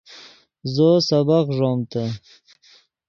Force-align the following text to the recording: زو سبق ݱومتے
زو 0.73 0.89
سبق 1.09 1.45
ݱومتے 1.57 2.05